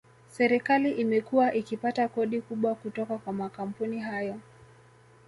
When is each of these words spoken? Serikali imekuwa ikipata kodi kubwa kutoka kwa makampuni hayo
Serikali 0.37 0.91
imekuwa 0.91 1.53
ikipata 1.53 2.07
kodi 2.07 2.41
kubwa 2.41 2.75
kutoka 2.75 3.17
kwa 3.17 3.33
makampuni 3.33 3.99
hayo 3.99 4.39